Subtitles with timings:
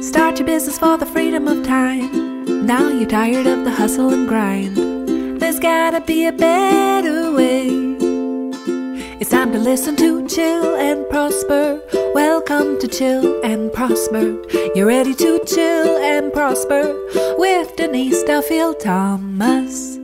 [0.00, 2.64] Start your business for the freedom of time.
[2.64, 4.78] Now you're tired of the hustle and grind.
[5.38, 7.66] There's gotta be a better way.
[9.20, 11.82] It's time to listen to Chill and Prosper.
[12.14, 14.42] Welcome to Chill and Prosper.
[14.74, 16.96] You're ready to chill and prosper
[17.36, 19.98] with Denise Duffield Thomas.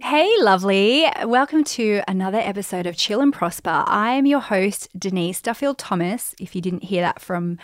[0.00, 1.06] Hey, lovely.
[1.26, 3.84] Welcome to another episode of Chill and Prosper.
[3.86, 6.34] I am your host, Denise Duffield Thomas.
[6.40, 7.58] If you didn't hear that from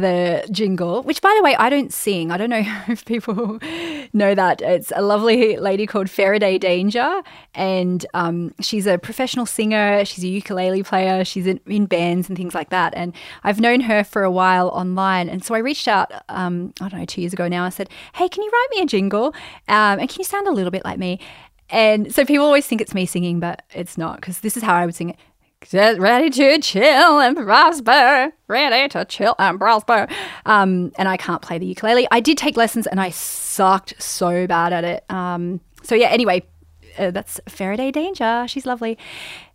[0.00, 2.32] the jingle, which by the way, I don't sing.
[2.32, 3.58] I don't know if people
[4.12, 4.60] know that.
[4.60, 7.22] It's a lovely lady called Faraday Danger,
[7.54, 10.04] and um, she's a professional singer.
[10.04, 11.24] She's a ukulele player.
[11.24, 12.92] She's in, in, bands and things like that.
[12.96, 13.14] And
[13.44, 15.28] I've known her for a while online.
[15.28, 17.64] And so I reached out, um, I don't know, two years ago now.
[17.64, 19.26] I said, Hey, can you write me a jingle?
[19.68, 21.20] Um, and can you sound a little bit like me?
[21.70, 24.74] And so people always think it's me singing, but it's not because this is how
[24.74, 25.16] I would sing it.
[25.72, 28.32] Ready to chill and prosper.
[28.48, 30.06] Ready to chill and prosper.
[30.44, 32.06] Um, and I can't play the ukulele.
[32.10, 35.04] I did take lessons and I sucked so bad at it.
[35.10, 36.44] Um, so, yeah, anyway,
[36.98, 38.46] uh, that's Faraday Danger.
[38.48, 38.98] She's lovely.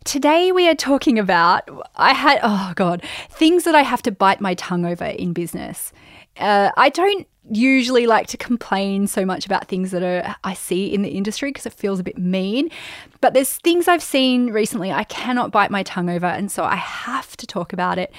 [0.04, 4.42] Today we are talking about, I had, oh God, things that I have to bite
[4.42, 5.92] my tongue over in business.
[6.38, 10.94] Uh, I don't usually like to complain so much about things that are I see
[10.94, 12.70] in the industry because it feels a bit mean.
[13.22, 16.76] But there's things I've seen recently I cannot bite my tongue over, and so I
[16.76, 18.12] have to talk about it.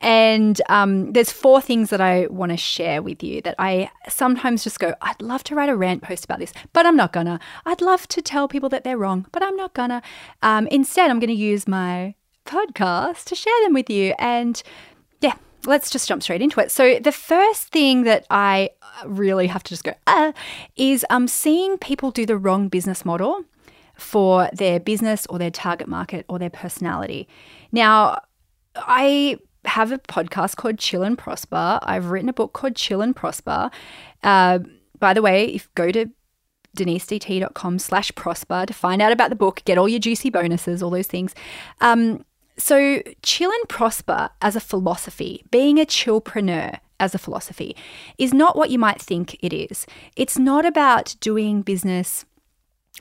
[0.00, 4.62] And um, there's four things that I want to share with you that I sometimes
[4.62, 7.40] just go, I'd love to write a rant post about this, but I'm not gonna.
[7.66, 10.02] I'd love to tell people that they're wrong, but I'm not gonna.
[10.40, 12.14] Um, instead, I'm going to use my
[12.46, 14.14] podcast to share them with you.
[14.18, 14.62] And
[15.68, 16.70] let's just jump straight into it.
[16.70, 18.70] So the first thing that I
[19.04, 20.32] really have to just go uh,
[20.76, 23.44] is um, seeing people do the wrong business model
[23.96, 27.28] for their business or their target market or their personality.
[27.70, 28.22] Now,
[28.76, 31.78] I have a podcast called Chill and Prosper.
[31.82, 33.70] I've written a book called Chill and Prosper.
[34.22, 34.60] Uh,
[34.98, 36.06] by the way, if go to
[36.76, 40.90] denisedt.com slash prosper to find out about the book, get all your juicy bonuses, all
[40.90, 41.34] those things.
[41.80, 42.24] Um,
[42.58, 47.76] so, chill and prosper as a philosophy, being a chillpreneur as a philosophy,
[48.18, 49.86] is not what you might think it is.
[50.16, 52.24] It's not about doing business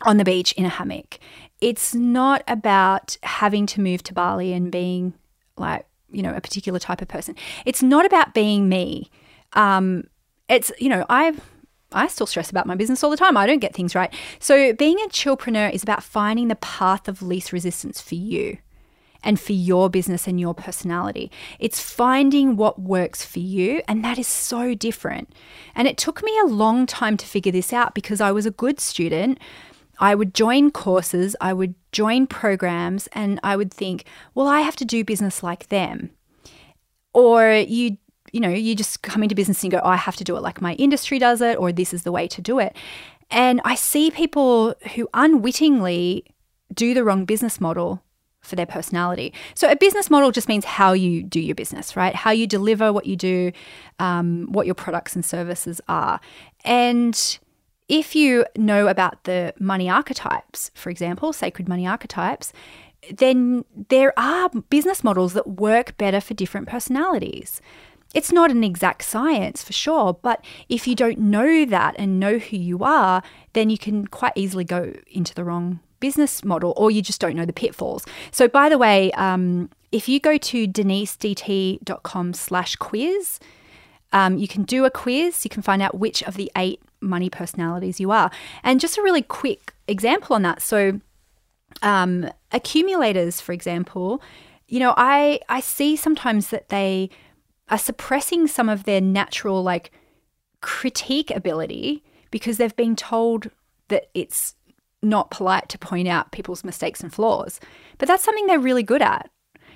[0.03, 1.17] on the beach in a hammock.
[1.59, 5.15] It's not about having to move to Bali and being
[5.57, 7.35] like, you know, a particular type of person.
[7.65, 9.09] It's not about being me.
[9.53, 10.03] Um,
[10.47, 11.33] it's, you know, I
[11.93, 13.37] I still stress about my business all the time.
[13.37, 14.13] I don't get things right.
[14.39, 18.57] So being a chillpreneur is about finding the path of least resistance for you
[19.23, 21.31] and for your business and your personality.
[21.59, 25.33] It's finding what works for you, and that is so different.
[25.75, 28.51] And it took me a long time to figure this out because I was a
[28.51, 29.39] good student.
[29.99, 34.05] I would join courses, I would join programs, and I would think,
[34.35, 36.11] well, I have to do business like them.
[37.13, 37.97] Or you
[38.33, 40.41] you know, you just come into business and go, oh, I have to do it
[40.41, 42.75] like my industry does it, or this is the way to do it.
[43.29, 46.25] And I see people who unwittingly
[46.73, 48.03] do the wrong business model
[48.47, 49.33] for their personality.
[49.53, 52.15] So, a business model just means how you do your business, right?
[52.15, 53.51] How you deliver what you do,
[53.99, 56.19] um, what your products and services are.
[56.63, 57.39] And
[57.87, 62.51] if you know about the money archetypes, for example, sacred money archetypes,
[63.11, 67.61] then there are business models that work better for different personalities.
[68.13, 72.37] It's not an exact science for sure, but if you don't know that and know
[72.39, 73.21] who you are,
[73.53, 77.35] then you can quite easily go into the wrong business model or you just don't
[77.35, 78.05] know the pitfalls.
[78.31, 83.39] So, by the way, um, if you go to denisedt.com slash quiz,
[84.13, 85.43] um, you can do a quiz.
[85.43, 88.31] You can find out which of the eight money personalities you are.
[88.63, 90.61] And just a really quick example on that.
[90.61, 90.99] So,
[91.81, 94.21] um, accumulators, for example,
[94.67, 97.09] you know, I, I see sometimes that they
[97.69, 99.91] are suppressing some of their natural, like,
[100.61, 103.49] critique ability because they've been told
[103.89, 104.55] that it's
[105.01, 107.59] not polite to point out people's mistakes and flaws.
[107.97, 109.29] But that's something they're really good at.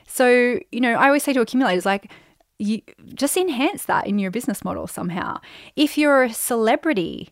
[0.08, 2.12] So, you know, I always say to accumulators, like,
[2.60, 2.82] you
[3.16, 5.40] just enhance that in your business model somehow.
[5.76, 7.30] If you're a celebrity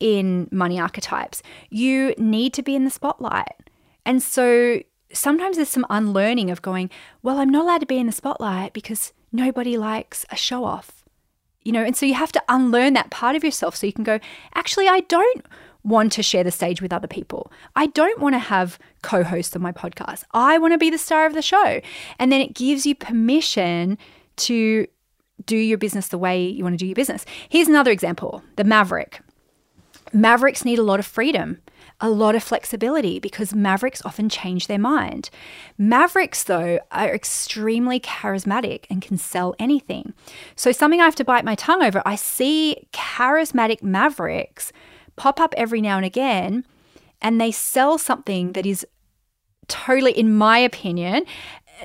[0.00, 3.70] in money archetypes, you need to be in the spotlight.
[4.04, 4.80] And so
[5.12, 6.90] sometimes there's some unlearning of going,
[7.22, 11.04] well, I'm not allowed to be in the spotlight because nobody likes a show off.
[11.62, 14.04] You know, and so you have to unlearn that part of yourself so you can
[14.04, 14.18] go,
[14.54, 15.46] actually, I don't
[15.84, 17.52] want to share the stage with other people.
[17.76, 20.24] I don't want to have co hosts on my podcast.
[20.32, 21.80] I want to be the star of the show.
[22.18, 23.98] And then it gives you permission
[24.36, 24.86] to
[25.46, 27.24] do your business the way you want to do your business.
[27.48, 29.20] Here's another example the Maverick.
[30.12, 31.60] Mavericks need a lot of freedom.
[32.00, 35.30] a lot of flexibility because mavericks often change their mind.
[35.78, 40.12] Mavericks, though, are extremely charismatic and can sell anything.
[40.56, 44.72] So, something I have to bite my tongue over, I see charismatic mavericks
[45.16, 46.64] pop up every now and again,
[47.20, 48.86] and they sell something that is
[49.68, 51.24] totally, in my opinion,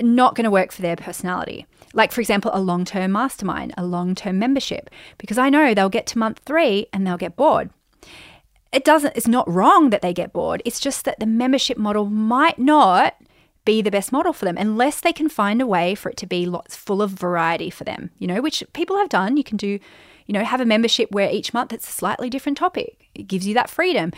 [0.01, 1.65] not going to work for their personality.
[1.93, 5.89] Like, for example, a long term mastermind, a long term membership, because I know they'll
[5.89, 7.71] get to month three and they'll get bored.
[8.71, 10.61] It doesn't, it's not wrong that they get bored.
[10.63, 13.15] It's just that the membership model might not
[13.65, 16.27] be the best model for them unless they can find a way for it to
[16.27, 19.37] be lots full of variety for them, you know, which people have done.
[19.37, 19.79] You can do,
[20.27, 22.98] you know, have a membership where each month it's a slightly different topic.
[23.15, 24.11] It gives you that freedom.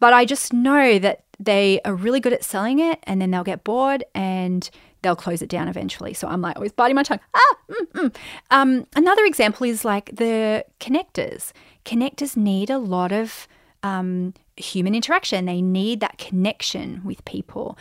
[0.00, 3.44] But I just know that they are really good at selling it and then they'll
[3.44, 4.68] get bored and
[5.02, 6.12] they'll close it down eventually.
[6.14, 7.20] So I'm like always biting my tongue.
[7.34, 8.16] Ah, mm, mm.
[8.50, 11.52] Um, another example is like the connectors.
[11.84, 13.46] Connectors need a lot of
[13.82, 15.44] um, human interaction.
[15.44, 17.78] They need that connection with people.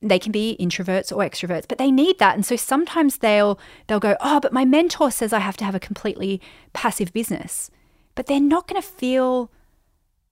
[0.00, 2.34] They can be introverts or extroverts, but they need that.
[2.34, 3.58] And so sometimes they'll
[3.88, 6.40] they'll go, "Oh, but my mentor says I have to have a completely
[6.72, 7.68] passive business,"
[8.14, 9.50] but they're not going to feel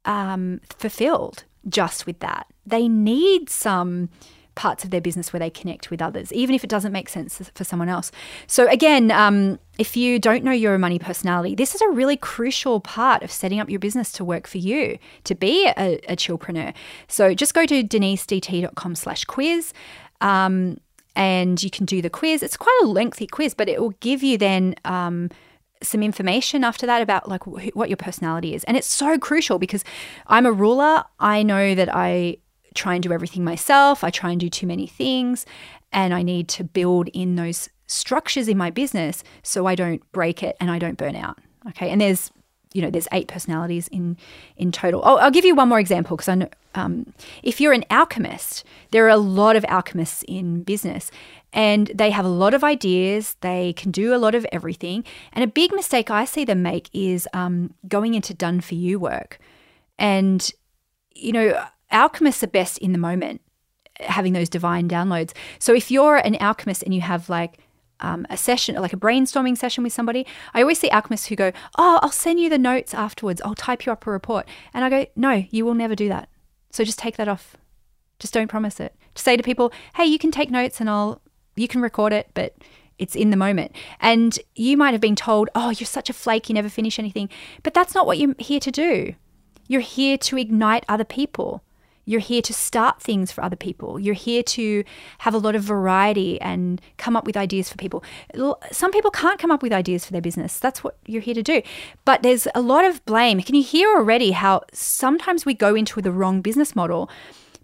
[0.06, 2.46] um, fulfilled just with that.
[2.64, 4.08] They need some
[4.54, 7.50] parts of their business where they connect with others, even if it doesn't make sense
[7.54, 8.10] for someone else.
[8.46, 12.80] So, again, um, if you don't know your money personality, this is a really crucial
[12.80, 16.72] part of setting up your business to work for you, to be a, a chillpreneur.
[17.06, 19.72] So, just go to denisedt.com slash quiz.
[20.20, 20.78] Um,
[21.14, 22.42] and you can do the quiz.
[22.42, 25.30] It's quite a lengthy quiz, but it will give you then um,
[25.82, 28.64] some information after that about like wh- what your personality is.
[28.64, 29.84] And it's so crucial because
[30.26, 31.04] I'm a ruler.
[31.20, 32.38] I know that I
[32.74, 34.04] try and do everything myself.
[34.04, 35.46] I try and do too many things.
[35.92, 40.42] And I need to build in those structures in my business so I don't break
[40.42, 41.38] it and I don't burn out.
[41.68, 41.90] Okay.
[41.90, 42.30] And there's,
[42.72, 44.16] you know, there's eight personalities in
[44.56, 45.00] in total.
[45.04, 48.64] Oh, I'll give you one more example because I know um, if you're an alchemist,
[48.90, 51.10] there are a lot of alchemists in business
[51.56, 53.34] and they have a lot of ideas.
[53.40, 55.04] They can do a lot of everything.
[55.32, 58.98] And a big mistake I see them make is um, going into done for you
[58.98, 59.38] work.
[59.98, 60.48] And,
[61.14, 63.40] you know, alchemists are best in the moment,
[64.00, 65.32] having those divine downloads.
[65.58, 67.58] So if you're an alchemist and you have like
[68.00, 71.52] um, a session, like a brainstorming session with somebody, I always see alchemists who go,
[71.78, 73.40] Oh, I'll send you the notes afterwards.
[73.40, 74.46] I'll type you up a report.
[74.74, 76.28] And I go, No, you will never do that.
[76.70, 77.56] So just take that off.
[78.18, 78.94] Just don't promise it.
[79.14, 81.22] Just say to people, Hey, you can take notes and I'll,
[81.56, 82.54] you can record it, but
[82.98, 83.72] it's in the moment.
[84.00, 87.28] And you might have been told, Oh, you're such a flake, you never finish anything.
[87.62, 89.14] But that's not what you're here to do.
[89.68, 91.62] You're here to ignite other people.
[92.08, 93.98] You're here to start things for other people.
[93.98, 94.84] You're here to
[95.18, 98.04] have a lot of variety and come up with ideas for people.
[98.70, 100.60] Some people can't come up with ideas for their business.
[100.60, 101.62] That's what you're here to do.
[102.04, 103.42] But there's a lot of blame.
[103.42, 107.10] Can you hear already how sometimes we go into the wrong business model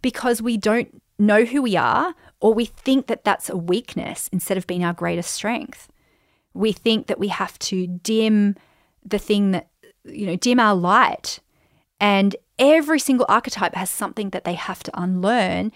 [0.02, 2.12] because we don't know who we are
[2.42, 5.88] or we think that that's a weakness instead of being our greatest strength?
[6.52, 8.56] We think that we have to dim
[9.04, 9.68] the thing that,
[10.04, 11.38] you know, dim our light
[11.98, 15.72] and every single archetype has something that they have to unlearn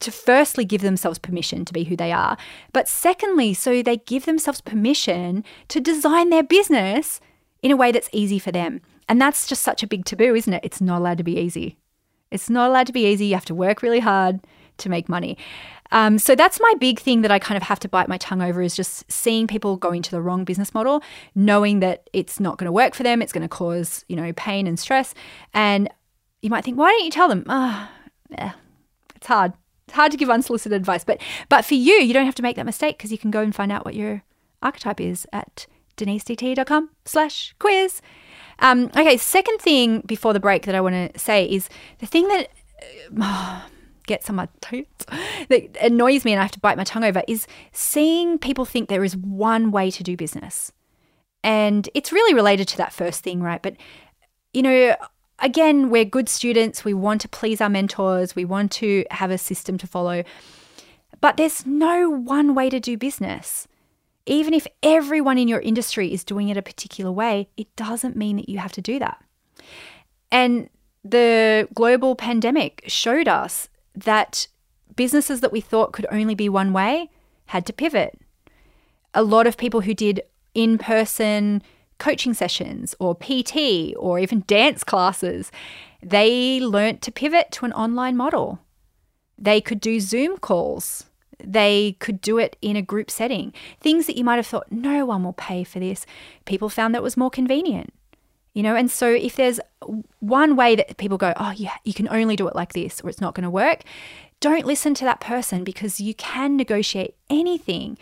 [0.00, 2.36] to firstly give themselves permission to be who they are,
[2.72, 7.20] but secondly, so they give themselves permission to design their business
[7.62, 8.80] in a way that's easy for them.
[9.08, 10.64] And that's just such a big taboo, isn't it?
[10.64, 11.76] It's not allowed to be easy.
[12.30, 13.26] It's not allowed to be easy.
[13.26, 14.40] You have to work really hard
[14.78, 15.36] to make money.
[15.92, 18.42] Um, so that's my big thing that I kind of have to bite my tongue
[18.42, 21.02] over is just seeing people go into the wrong business model,
[21.34, 23.22] knowing that it's not going to work for them.
[23.22, 25.14] It's going to cause, you know, pain and stress.
[25.54, 25.88] And
[26.42, 27.44] you might think, why don't you tell them?
[27.48, 27.88] Oh,
[28.30, 28.52] yeah,
[29.14, 29.52] it's hard.
[29.86, 32.56] It's hard to give unsolicited advice, but but for you, you don't have to make
[32.56, 34.24] that mistake because you can go and find out what your
[34.60, 35.66] archetype is at
[35.96, 38.02] denisedt.com slash quiz.
[38.58, 41.68] Um, okay, second thing before the break that I want to say is
[41.98, 42.50] the thing that
[43.20, 43.62] uh,
[44.06, 44.84] gets on my toes,
[45.48, 48.88] that annoys me and I have to bite my tongue over is seeing people think
[48.88, 50.72] there is one way to do business.
[51.42, 53.62] And it's really related to that first thing, right?
[53.62, 53.76] But,
[54.52, 54.96] you know,
[55.38, 56.84] again, we're good students.
[56.84, 58.34] We want to please our mentors.
[58.34, 60.24] We want to have a system to follow.
[61.20, 63.68] But there's no one way to do business.
[64.26, 68.36] Even if everyone in your industry is doing it a particular way, it doesn't mean
[68.36, 69.22] that you have to do that.
[70.32, 70.68] And
[71.04, 74.46] the global pandemic showed us that
[74.94, 77.10] businesses that we thought could only be one way
[77.46, 78.18] had to pivot.
[79.14, 80.22] A lot of people who did
[80.54, 81.62] in person
[81.98, 85.50] coaching sessions or PT or even dance classes,
[86.02, 88.60] they learnt to pivot to an online model.
[89.38, 91.04] They could do Zoom calls.
[91.42, 93.52] They could do it in a group setting.
[93.80, 96.06] Things that you might have thought, no one will pay for this.
[96.46, 97.92] People found that was more convenient.
[98.56, 99.60] You know, and so if there's
[100.20, 103.10] one way that people go, oh, yeah, you can only do it like this or
[103.10, 103.82] it's not going to work,
[104.40, 107.98] don't listen to that person because you can negotiate anything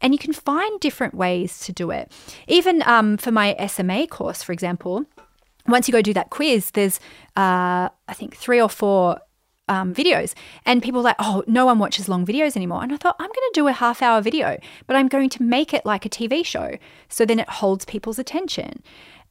[0.00, 2.12] and you can find different ways to do it.
[2.46, 5.06] Even um, for my SMA course, for example,
[5.66, 7.00] once you go do that quiz, there's,
[7.36, 9.18] uh, I think, three or four
[9.68, 10.34] um, videos.
[10.64, 12.82] And people like, oh, no one watches long videos anymore.
[12.82, 15.42] And I thought, I'm going to do a half hour video, but I'm going to
[15.42, 16.76] make it like a TV show.
[17.08, 18.82] So then it holds people's attention.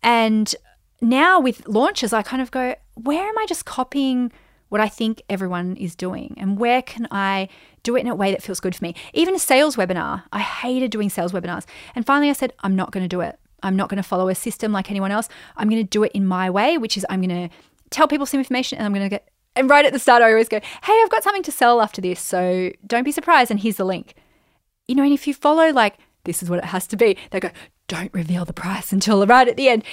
[0.06, 0.56] And
[1.02, 4.32] now with launches, I kind of go, where am I just copying
[4.70, 6.36] what I think everyone is doing?
[6.38, 7.50] And where can I
[7.84, 8.96] do it in a way that feels good for me?
[9.14, 11.66] Even a sales webinar, I hated doing sales webinars.
[11.96, 13.40] And finally, I said, I'm not going to do it.
[13.64, 15.28] I'm not going to follow a system like anyone else.
[15.58, 17.56] I'm going to do it in my way, which is I'm going to
[17.90, 20.32] tell people some information and I'm going to get and right at the start, I
[20.32, 22.20] always go, Hey, I've got something to sell after this.
[22.20, 23.52] So don't be surprised.
[23.52, 24.14] And here's the link.
[24.88, 27.40] You know, and if you follow, like, this is what it has to be, they
[27.40, 27.52] go,
[27.88, 29.84] Don't reveal the price until right at the end.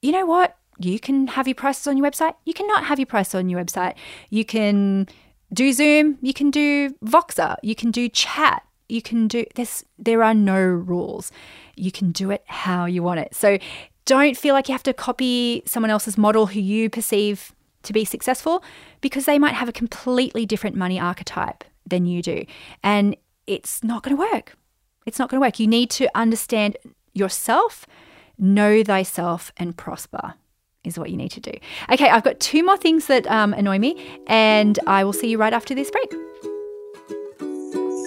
[0.00, 0.56] You know what?
[0.78, 2.34] You can have your prices on your website.
[2.44, 3.94] You cannot have your price on your website.
[4.30, 5.08] You can
[5.52, 6.18] do Zoom.
[6.20, 7.56] You can do Voxer.
[7.62, 8.64] You can do chat.
[8.88, 9.84] You can do this.
[9.98, 11.30] There are no rules.
[11.76, 13.34] You can do it how you want it.
[13.34, 13.58] So
[14.04, 18.04] don't feel like you have to copy someone else's model who you perceive to be
[18.04, 18.62] successful
[19.00, 22.44] because they might have a completely different money archetype than you do.
[22.82, 24.56] And it's not going to work.
[25.06, 25.58] It's not going to work.
[25.58, 26.76] You need to understand
[27.12, 27.86] yourself,
[28.38, 30.34] know thyself, and prosper
[30.84, 31.52] is what you need to do.
[31.90, 35.38] Okay, I've got two more things that um, annoy me, and I will see you
[35.38, 36.12] right after this break.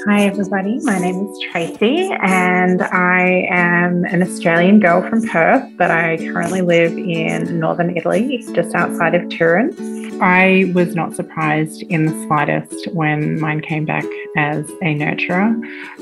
[0.08, 0.80] Hi, everybody.
[0.82, 6.62] My name is Tracy, and I am an Australian girl from Perth, but I currently
[6.62, 9.74] live in northern Italy, just outside of Turin.
[10.22, 14.06] I was not surprised in the slightest when mine came back
[14.38, 15.56] as a nurturer.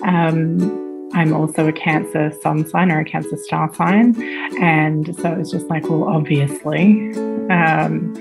[0.06, 4.15] Um, I'm also a Cancer sun sign or a Cancer star sign.
[4.62, 7.13] And so it was just like, well, obviously.
[7.50, 8.15] Um,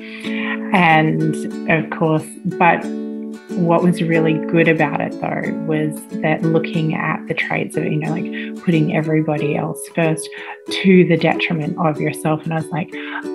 [0.75, 2.85] and of course, but
[3.57, 7.97] what was really good about it though was that looking at the traits of, you
[7.97, 10.29] know, like putting everybody else first
[10.71, 12.43] to the detriment of yourself.
[12.45, 12.91] And I was like,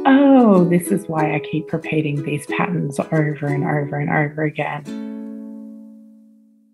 [0.06, 5.17] oh, this is why I keep repeating these patterns over and over and over again.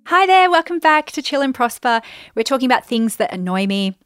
[0.08, 2.02] Hi there, welcome back to Chill and Prosper.
[2.36, 3.98] We're talking about things that annoy me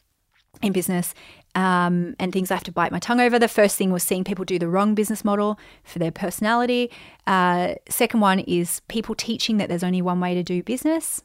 [0.61, 1.15] in business
[1.55, 3.39] um, and things I have to bite my tongue over.
[3.39, 6.91] The first thing was seeing people do the wrong business model for their personality.
[7.25, 11.23] Uh, second one is people teaching that there's only one way to do business.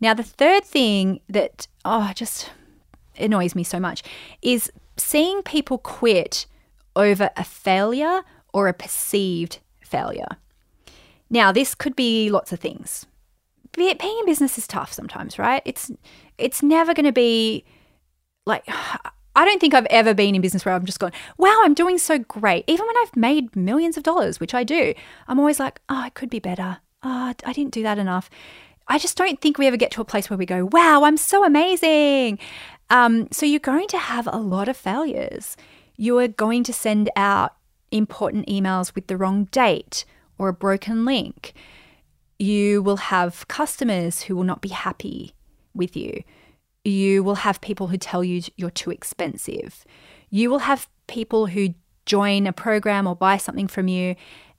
[0.00, 2.52] Now, the third thing that, oh, just
[3.18, 4.04] annoys me so much
[4.40, 6.46] is seeing people quit
[6.94, 8.22] over a failure
[8.52, 10.36] or a perceived failure.
[11.28, 13.04] Now, this could be lots of things.
[13.76, 15.62] Being in business is tough sometimes, right?
[15.64, 15.90] It's
[16.38, 17.64] it's never going to be
[18.46, 18.64] like
[19.36, 21.98] I don't think I've ever been in business where I'm just gone, wow, I'm doing
[21.98, 22.64] so great.
[22.66, 24.94] Even when I've made millions of dollars, which I do,
[25.28, 26.78] I'm always like, oh, I could be better.
[27.02, 28.30] Oh, I didn't do that enough.
[28.88, 31.18] I just don't think we ever get to a place where we go, wow, I'm
[31.18, 32.38] so amazing.
[32.88, 35.56] Um, so you're going to have a lot of failures.
[35.98, 37.56] You are going to send out
[37.90, 40.06] important emails with the wrong date
[40.38, 41.52] or a broken link.
[42.38, 45.34] You will have customers who will not be happy
[45.74, 46.22] with you.
[46.84, 49.84] You will have people who tell you you're too expensive.
[50.30, 51.74] You will have people who
[52.04, 54.14] join a program or buy something from you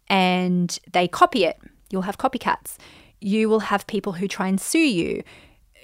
[0.09, 1.57] and they copy it.
[1.89, 2.77] You'll have copycats.
[3.21, 5.23] You will have people who try and sue you.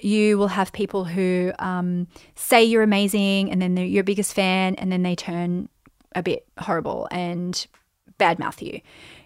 [0.02, 4.76] You will have people who um, say you're amazing and then they're your biggest fan
[4.76, 5.70] and then they turn
[6.16, 7.66] a bit horrible and
[8.20, 8.82] badmouth you.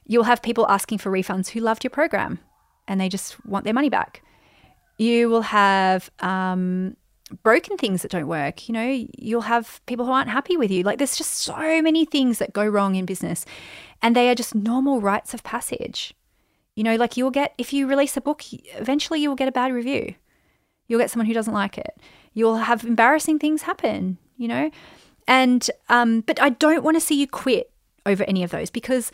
[0.06, 2.40] You'll have people asking for refunds who loved your program
[2.88, 4.24] and they just want their money back.
[4.98, 6.96] You will have um,
[7.44, 8.68] broken things that don't work.
[8.68, 10.84] You know, you'll have people who aren't happy with you.
[10.84, 13.46] Like there's just so many things that go wrong in business,
[14.02, 16.14] and they are just normal rites of passage.
[16.76, 19.52] You know, like you'll get, if you release a book, eventually you will get a
[19.52, 20.14] bad review.
[20.88, 22.00] You'll get someone who doesn't like it.
[22.34, 24.70] You'll have embarrassing things happen, you know?
[25.28, 27.72] And, um, but I don't want to see you quit
[28.06, 29.12] over any of those because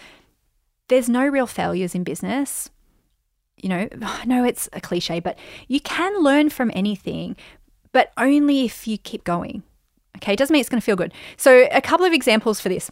[0.90, 2.70] there's no real failures in business.
[3.64, 7.36] You know, I know it's a cliche, but you can learn from anything,
[7.92, 9.64] but only if you keep going.
[10.18, 11.14] Okay, it doesn't mean it's going to feel good.
[11.38, 12.92] So, a couple of examples for this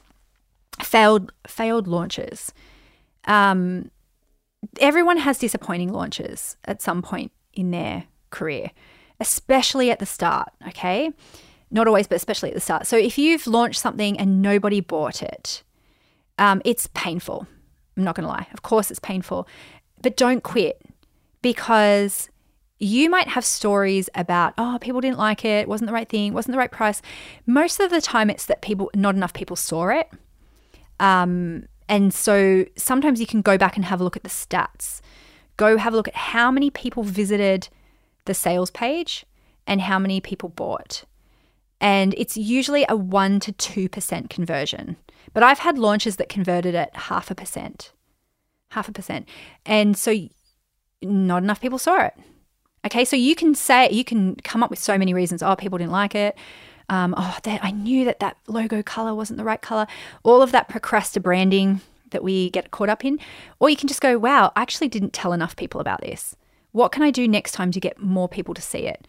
[0.81, 2.51] failed failed launches.
[3.25, 3.91] Um,
[4.79, 8.71] everyone has disappointing launches at some point in their career,
[9.19, 10.49] especially at the start.
[10.69, 11.11] Okay,
[11.69, 12.87] not always, but especially at the start.
[12.87, 15.63] So, if you've launched something and nobody bought it,
[16.39, 17.47] um, it's painful.
[17.95, 18.47] I'm not going to lie.
[18.53, 19.47] Of course, it's painful,
[20.01, 20.81] but don't quit
[21.41, 22.29] because
[22.79, 26.53] you might have stories about, oh, people didn't like it, wasn't the right thing, wasn't
[26.53, 27.01] the right price.
[27.46, 30.10] Most of the time, it's that people, not enough people saw it.
[31.00, 35.01] Um, and so sometimes you can go back and have a look at the stats.
[35.58, 37.70] Go have a look at how many people visited
[38.25, 39.25] the sales page
[39.67, 41.03] and how many people bought.
[41.79, 44.98] And it's usually a 1% to 2% conversion.
[45.34, 47.91] But I've had launches that converted at half a percent.
[48.71, 49.27] Half a percent.
[49.65, 50.13] And so
[51.01, 52.13] not enough people saw it.
[52.85, 55.43] Okay, so you can say, you can come up with so many reasons.
[55.43, 56.35] Oh, people didn't like it.
[56.89, 59.87] Um, oh, that I knew that that logo color wasn't the right color.
[60.23, 63.19] All of that procrastinating branding that we get caught up in.
[63.59, 66.35] Or you can just go, wow, I actually didn't tell enough people about this.
[66.71, 69.07] What can I do next time to get more people to see it?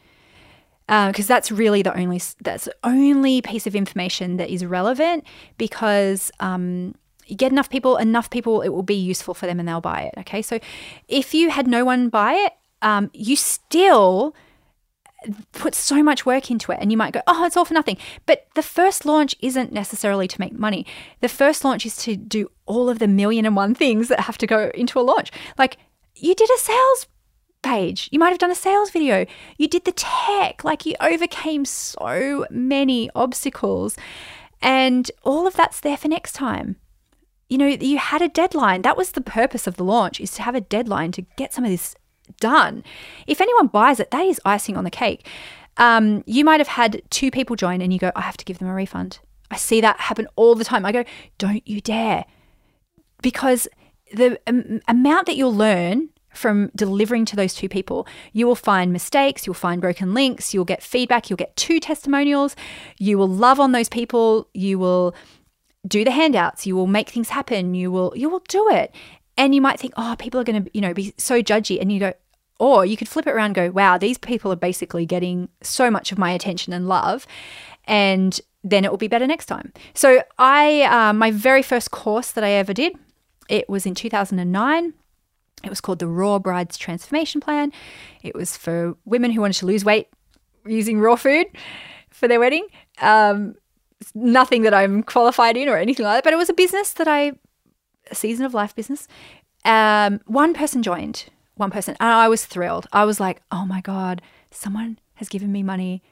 [0.86, 5.24] because uh, that's really the only that's the only piece of information that is relevant
[5.56, 6.94] because um,
[7.26, 10.02] you get enough people, enough people, it will be useful for them and they'll buy
[10.02, 10.14] it.
[10.18, 10.58] Okay, so
[11.08, 12.52] if you had no one buy it,
[12.82, 14.34] um, you still
[15.52, 17.96] put so much work into it and you might go oh it's all for nothing
[18.26, 20.84] but the first launch isn't necessarily to make money
[21.20, 24.36] the first launch is to do all of the million and one things that have
[24.36, 25.76] to go into a launch like
[26.16, 27.06] you did a sales
[27.62, 28.08] page.
[28.12, 29.26] You might have done a sales video.
[29.56, 30.64] You did the tech.
[30.64, 33.96] Like you overcame so many obstacles.
[34.60, 36.76] And all of that's there for next time.
[37.52, 38.80] You know, you had a deadline.
[38.80, 41.64] That was the purpose of the launch is to have a deadline to get some
[41.64, 41.94] of this
[42.40, 42.82] done.
[43.26, 45.28] If anyone buys it, that is icing on the cake.
[45.76, 48.58] Um, you might have had two people join and you go, I have to give
[48.58, 49.18] them a refund.
[49.50, 50.86] I see that happen all the time.
[50.86, 51.04] I go,
[51.36, 52.24] don't you dare.
[53.20, 53.68] Because
[54.14, 58.06] the um, amount that you'll learn from delivering to those two people.
[58.32, 62.56] You will find mistakes, you'll find broken links, you'll get feedback, you'll get two testimonials,
[62.98, 65.14] you will love on those people, you will
[65.86, 68.94] do the handouts, you will make things happen, you will you will do it.
[69.36, 71.90] And you might think, "Oh, people are going to, you know, be so judgy." And
[71.90, 72.12] you go,
[72.58, 75.90] or you could flip it around and go, "Wow, these people are basically getting so
[75.90, 77.26] much of my attention and love."
[77.86, 79.72] And then it will be better next time.
[79.94, 82.94] So I, uh, my very first course that I ever did,
[83.48, 84.94] it was in 2009
[85.62, 87.72] it was called the Raw Brides Transformation Plan.
[88.22, 90.08] It was for women who wanted to lose weight
[90.66, 91.46] using raw food
[92.10, 92.66] for their wedding.
[93.00, 93.54] Um,
[94.14, 97.08] nothing that I'm qualified in or anything like that, but it was a business that
[97.08, 97.32] I,
[98.10, 99.06] a season of life business.
[99.64, 102.86] Um, one person joined, one person, and I was thrilled.
[102.92, 106.02] I was like, oh my God, someone has given me money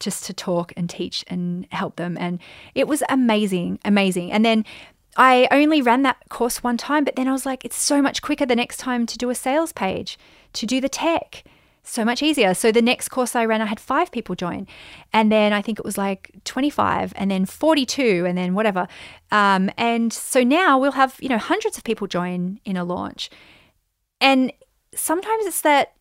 [0.00, 2.16] just to talk and teach and help them.
[2.18, 2.40] And
[2.74, 4.32] it was amazing, amazing.
[4.32, 4.64] And then
[5.16, 8.22] I only ran that course one time, but then I was like, it's so much
[8.22, 10.18] quicker the next time to do a sales page,
[10.52, 11.42] to do the tech.
[11.88, 12.52] So much easier.
[12.52, 14.66] So the next course I ran, I had five people join.
[15.12, 18.86] And then I think it was like 25 and then 42 and then whatever.
[19.30, 23.30] Um, and so now we'll have, you know, hundreds of people join in a launch.
[24.20, 24.52] And
[24.94, 25.94] sometimes it's that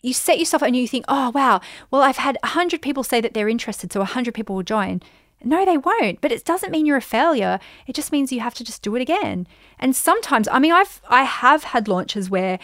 [0.00, 1.60] you set yourself and you think, oh, wow,
[1.90, 5.02] well, I've had 100 people say that they're interested, so 100 people will join.
[5.42, 6.20] No, they won't.
[6.20, 7.58] But it doesn't mean you're a failure.
[7.88, 9.48] It just means you have to just do it again.
[9.80, 12.60] And sometimes, I mean, I've I have had launches where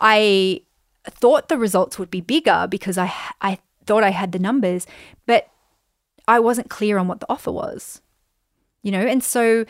[0.00, 0.62] I
[1.10, 4.86] thought the results would be bigger because I I thought I had the numbers,
[5.26, 5.48] but
[6.28, 8.00] I wasn't clear on what the offer was.
[8.82, 9.64] You know, and so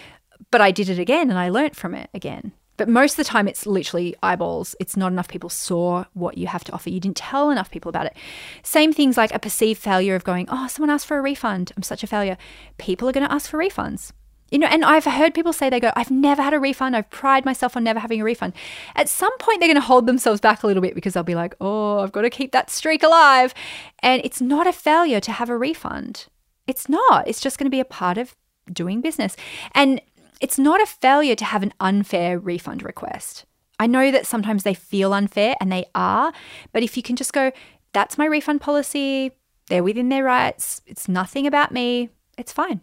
[0.51, 2.53] but I did it again and I learnt from it again.
[2.79, 4.75] But most of the time, it's literally eyeballs.
[4.81, 6.91] It's not enough people saw what you have to offer.
[6.91, 8.17] You didn't tell enough people about it.
[8.63, 11.73] Same things like a perceived failure of going, oh, someone asked for a refund.
[11.77, 12.37] I'm such a failure.
[12.79, 14.13] People are going to ask for refunds.
[14.53, 16.95] You know, and I've heard people say they go, I've never had a refund.
[16.95, 18.53] I've pride myself on never having a refund.
[18.95, 21.35] At some point, they're going to hold themselves back a little bit because they'll be
[21.35, 23.55] like, oh, I've got to keep that streak alive.
[24.01, 26.27] And it's not a failure to have a refund.
[26.67, 27.27] It's not.
[27.27, 28.37] It's just going to be a part of
[28.71, 29.37] doing business.
[29.75, 30.03] And
[30.43, 33.47] it's not a failure to have an unfair refund request.
[33.79, 36.31] I know that sometimes they feel unfair and they are,
[36.73, 37.53] but if you can just go,
[37.93, 39.33] that's my refund policy,
[39.69, 42.83] they're within their rights, it's nothing about me, it's fine.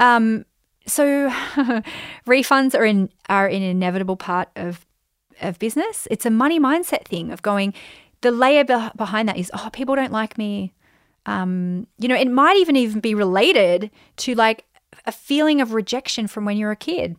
[0.00, 0.44] Um,
[0.86, 1.30] so
[2.26, 4.84] refunds are in are an inevitable part of
[5.40, 6.08] of business.
[6.10, 7.72] It's a money mindset thing of going.
[8.22, 10.74] The layer be- behind that is, oh, people don't like me.
[11.26, 14.64] Um, you know, it might even even be related to like
[15.06, 17.16] a feeling of rejection from when you're a kid.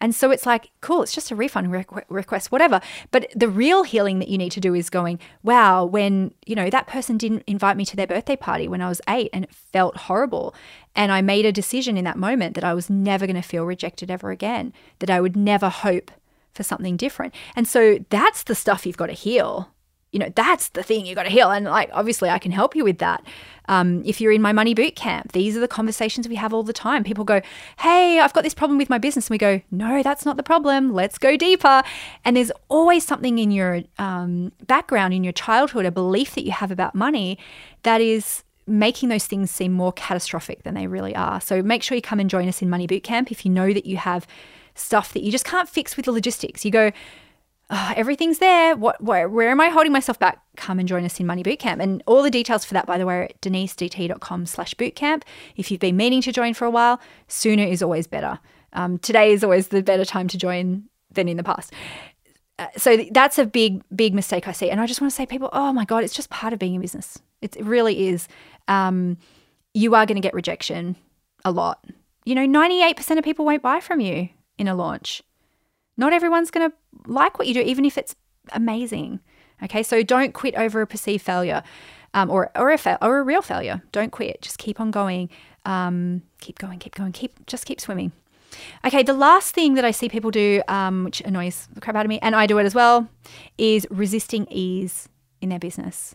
[0.00, 1.72] And so it's like, cool, it's just a refund
[2.08, 2.80] request, whatever.
[3.10, 6.68] But the real healing that you need to do is going, wow, when, you know,
[6.68, 9.54] that person didn't invite me to their birthday party when I was eight and it
[9.54, 10.54] felt horrible.
[10.94, 13.64] And I made a decision in that moment that I was never going to feel
[13.64, 16.10] rejected ever again, that I would never hope
[16.52, 17.34] for something different.
[17.54, 19.70] And so that's the stuff you've got to heal
[20.16, 21.50] you know, that's the thing you got to heal.
[21.50, 23.22] And like, obviously, I can help you with that.
[23.68, 26.62] Um, if you're in my money boot camp, these are the conversations we have all
[26.62, 27.04] the time.
[27.04, 27.42] People go,
[27.80, 29.26] Hey, I've got this problem with my business.
[29.26, 30.94] And we go, No, that's not the problem.
[30.94, 31.82] Let's go deeper.
[32.24, 36.52] And there's always something in your um, background, in your childhood, a belief that you
[36.52, 37.36] have about money
[37.82, 41.42] that is making those things seem more catastrophic than they really are.
[41.42, 43.74] So make sure you come and join us in Money Boot Camp if you know
[43.74, 44.26] that you have
[44.74, 46.64] stuff that you just can't fix with the logistics.
[46.64, 46.90] You go,
[47.70, 48.76] oh, everything's there.
[48.76, 50.40] What, where, where am I holding myself back?
[50.56, 51.82] Come and join us in Money Bootcamp.
[51.82, 55.22] And all the details for that, by the way, are at denisedt.com slash bootcamp.
[55.56, 58.38] If you've been meaning to join for a while, sooner is always better.
[58.72, 61.72] Um, today is always the better time to join than in the past.
[62.58, 64.70] Uh, so that's a big, big mistake I see.
[64.70, 66.74] And I just want to say, people, oh my God, it's just part of being
[66.74, 67.18] in business.
[67.42, 68.28] It, it really is.
[68.68, 69.18] Um,
[69.74, 70.96] you are going to get rejection
[71.44, 71.84] a lot.
[72.24, 75.22] You know, 98% of people won't buy from you in a launch.
[75.96, 78.14] Not everyone's going to like what you do, even if it's
[78.52, 79.20] amazing.
[79.62, 81.62] Okay, so don't quit over a perceived failure
[82.14, 83.82] um, or, or, a fa- or a real failure.
[83.92, 84.42] Don't quit.
[84.42, 85.30] Just keep on going.
[85.64, 88.12] Um, keep going, keep going, keep just keep swimming.
[88.84, 92.06] Okay, the last thing that I see people do, um, which annoys the crap out
[92.06, 93.08] of me, and I do it as well,
[93.58, 95.08] is resisting ease
[95.40, 96.14] in their business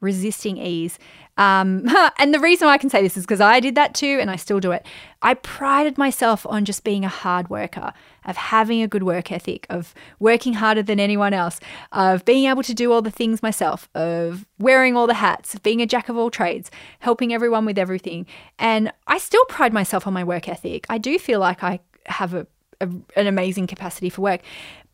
[0.00, 0.98] resisting ease.
[1.36, 1.86] Um,
[2.18, 4.36] and the reason I can say this is because I did that too, and I
[4.36, 4.86] still do it.
[5.22, 7.92] I prided myself on just being a hard worker,
[8.24, 11.60] of having a good work ethic, of working harder than anyone else,
[11.92, 15.62] of being able to do all the things myself, of wearing all the hats, of
[15.62, 18.26] being a jack of all trades, helping everyone with everything.
[18.58, 20.86] And I still pride myself on my work ethic.
[20.88, 22.46] I do feel like I have a,
[22.80, 24.42] a an amazing capacity for work.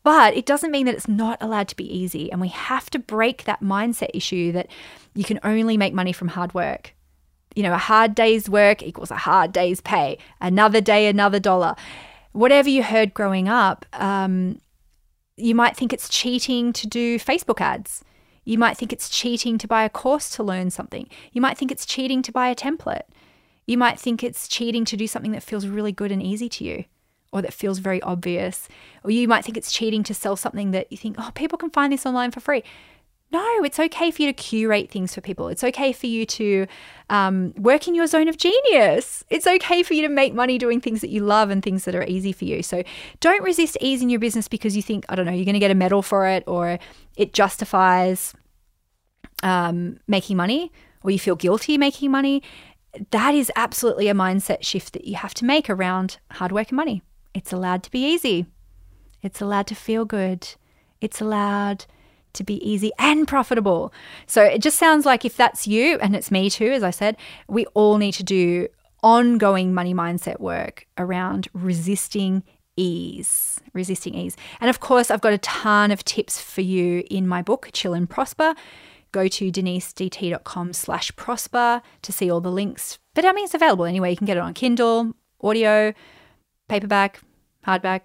[0.03, 2.31] But it doesn't mean that it's not allowed to be easy.
[2.31, 4.69] And we have to break that mindset issue that
[5.15, 6.95] you can only make money from hard work.
[7.55, 11.77] You know, a hard day's work equals a hard day's pay, another day, another dollar.
[12.33, 14.59] Whatever you heard growing up, um,
[15.37, 18.03] you might think it's cheating to do Facebook ads.
[18.45, 21.09] You might think it's cheating to buy a course to learn something.
[21.33, 23.03] You might think it's cheating to buy a template.
[23.67, 26.65] You might think it's cheating to do something that feels really good and easy to
[26.65, 26.85] you
[27.33, 28.69] or that feels very obvious.
[29.03, 31.71] Or you might think it's cheating to sell something that you think, oh, people can
[31.71, 32.63] find this online for free.
[33.33, 35.49] No, it's okay for you to curate things for people.
[35.49, 36.67] It's okay for you to
[37.09, 39.25] um, work in your zone of genius.
[39.31, 41.95] It's okay for you to make money doing things that you love and things that
[41.95, 42.63] are easy for you.
[42.63, 42.83] So
[43.21, 45.61] don't resist ease in your business because you think, I don't know, you're going to
[45.61, 46.79] get a medal for it or
[47.17, 48.35] it justifies
[49.43, 50.71] um, making money
[51.03, 52.43] or you feel guilty making money.
[53.13, 56.77] That is absolutely a mindset shift that you have to make around hard work and
[56.77, 57.03] money.
[57.35, 58.47] It's allowed to be easy.
[59.23, 60.49] It's allowed to feel good.
[61.01, 61.87] It's allowed
[62.35, 63.93] to be easy and profitable.
[64.27, 67.17] So it just sounds like if that's you, and it's me too, as I said,
[67.49, 68.69] we all need to do
[69.03, 72.43] ongoing money mindset work around resisting
[72.77, 74.37] ease, resisting ease.
[74.61, 77.95] And of course, I've got a ton of tips for you in my book, Chill
[77.95, 78.55] and Prosper.
[79.11, 82.99] Go to denisedt.com slash prosper to see all the links.
[83.15, 84.11] But I mean, it's available anyway.
[84.11, 85.93] You can get it on Kindle, audio,
[86.69, 87.21] paperback,
[87.67, 88.03] hardback,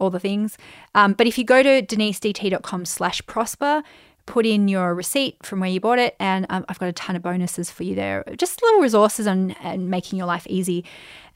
[0.00, 0.58] all the things.
[0.94, 3.82] Um, but if you go to denisedt.com slash prosper,
[4.26, 7.16] put in your receipt from where you bought it, and um, I've got a ton
[7.16, 8.24] of bonuses for you there.
[8.36, 10.84] Just little resources on and making your life easy.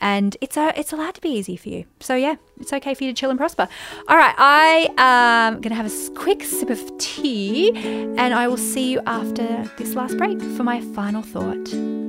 [0.00, 1.84] And it's a, it's allowed to be easy for you.
[2.00, 3.68] So yeah, it's okay for you to chill and prosper.
[4.08, 8.56] All right, I am um, gonna have a quick sip of tea, and I will
[8.56, 12.07] see you after this last break for my final thought.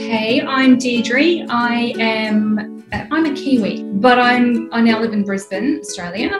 [0.00, 1.46] Hey, I'm Deirdre.
[1.50, 6.30] I am uh, I'm a Kiwi, but I'm I now live in Brisbane, Australia.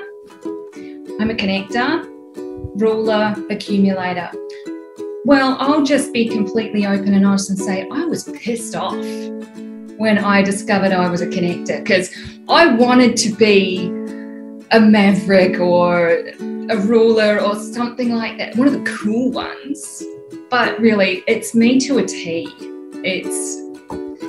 [1.21, 2.05] I'm a connector,
[2.81, 4.31] ruler, accumulator.
[5.27, 8.95] Well, I'll just be completely open and honest and say I was pissed off
[9.99, 12.11] when I discovered I was a connector because
[12.49, 13.89] I wanted to be
[14.71, 20.03] a maverick or a ruler or something like that, one of the cool ones.
[20.49, 22.70] But really, it's me to a T.
[23.05, 23.61] It's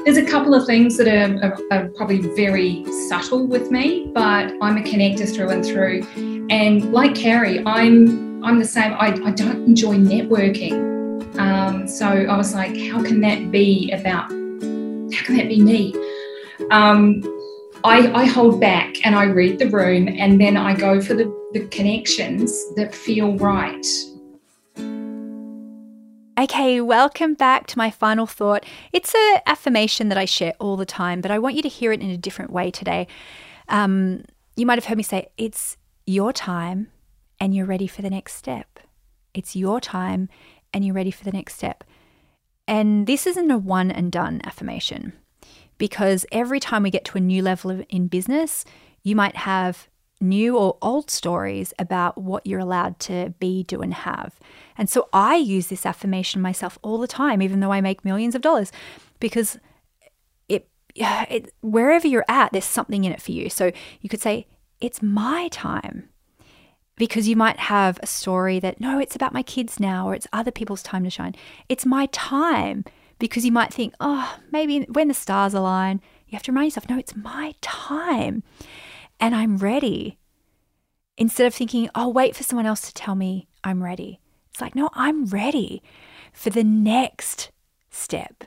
[0.06, 4.52] there's a couple of things that are, are, are, probably very subtle with me, but
[4.62, 6.48] I'm a connector through and through.
[6.50, 8.94] And like Carrie, I'm I'm the same.
[8.94, 11.38] I, I don't enjoy networking.
[11.38, 14.32] Um, so I was like, how can that be about?
[14.32, 15.94] How can that be me?
[16.72, 17.22] Um,
[17.84, 21.26] I, I hold back and I read the room, and then I go for the,
[21.54, 23.86] the connections that feel right
[26.42, 28.66] Okay, welcome back to my final thought.
[28.92, 31.92] It's an affirmation that I share all the time, but I want you to hear
[31.92, 33.06] it in a different way today.
[33.70, 34.24] Um,
[34.56, 35.78] you might have heard me say, It's
[36.08, 36.88] your time
[37.40, 38.80] and you're ready for the next step.
[39.36, 40.30] It's your time
[40.74, 41.84] and you're ready for the next step.
[42.68, 45.14] And this isn't a one and done affirmation
[45.78, 48.66] because every time we get to a new level of, in business,
[49.04, 49.90] you might have
[50.22, 54.40] new or old stories about what you're allowed to be, do, and have.
[54.78, 58.36] And so I use this affirmation myself all the time, even though I make millions
[58.36, 58.72] of dollars,
[59.20, 59.58] because
[60.48, 63.50] it, it wherever you're at, there's something in it for you.
[63.50, 64.48] So you could say,
[64.80, 66.10] It's my time.
[66.98, 70.28] Because you might have a story that, no, it's about my kids now, or it's
[70.32, 71.34] other people's time to shine.
[71.68, 72.86] It's my time.
[73.18, 76.90] Because you might think, oh, maybe when the stars align, you have to remind yourself,
[76.90, 78.44] no, it's my time
[79.22, 80.18] and I'm ready.
[81.18, 84.20] Instead of thinking, I'll wait for someone else to tell me I'm ready.
[84.50, 85.84] It's like, no, I'm ready
[86.34, 87.52] for the next
[87.92, 88.44] step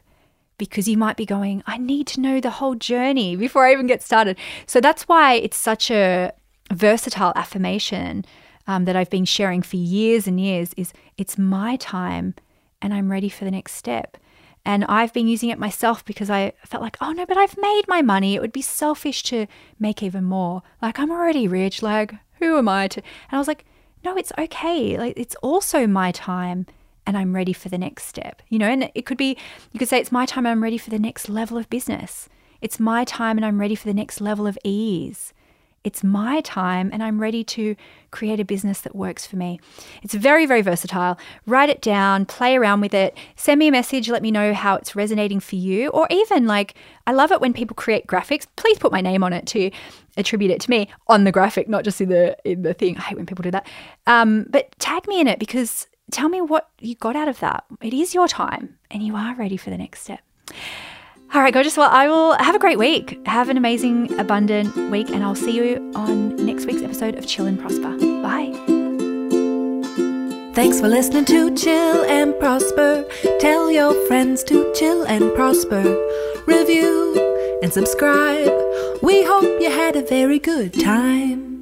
[0.59, 3.87] because you might be going, I need to know the whole journey before I even
[3.87, 4.37] get started.
[4.67, 6.33] So that's why it's such a
[6.73, 8.25] versatile affirmation
[8.67, 12.35] um, that I've been sharing for years and years is it's my time
[12.83, 14.17] and I'm ready for the next step.
[14.65, 17.83] And I've been using it myself because I felt like, oh no, but I've made
[17.87, 18.35] my money.
[18.35, 19.47] It would be selfish to
[19.79, 20.63] make even more.
[20.81, 21.83] Like, I'm already rich.
[21.83, 23.01] Like, who am I to?
[23.01, 23.67] And I was like,
[24.05, 24.97] no, it's okay.
[24.97, 26.67] Like, it's also my time
[27.07, 28.43] and I'm ready for the next step.
[28.49, 29.37] You know, and it could be,
[29.73, 32.29] you could say, it's my time and I'm ready for the next level of business.
[32.61, 35.35] It's my time and I'm ready for the next level of ease.
[35.85, 37.77] It's my time and I'm ready to
[38.11, 39.61] create a business that works for me.
[40.03, 41.19] It's very, very versatile.
[41.47, 44.77] Write it down, play around with it, send me a message, let me know how
[44.77, 45.89] it's resonating for you.
[45.91, 46.75] Or even like,
[47.07, 48.47] I love it when people create graphics.
[48.57, 49.71] Please put my name on it to
[50.17, 52.97] attribute it to me on the graphic, not just in the in the thing.
[52.97, 53.69] I hate when people do that.
[54.07, 57.65] Um, but tag me in it because tell me what you got out of that.
[57.83, 60.21] It is your time and you are ready for the next step.
[61.33, 61.77] All right, gorgeous.
[61.77, 63.19] Well, I will have a great week.
[63.27, 67.47] Have an amazing, abundant week, and I'll see you on next week's episode of Chill
[67.47, 67.97] and Prosper.
[68.23, 68.53] Bye.
[70.55, 73.05] Thanks for listening to Chill and Prosper.
[73.41, 75.83] Tell your friends to chill and prosper.
[76.47, 78.53] Review and subscribe.
[79.03, 81.54] We hope you had a very good time.